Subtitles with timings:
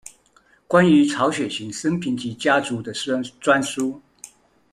[0.67, 3.23] 關於曹雪芹生平及其家族的專
[3.61, 4.01] 書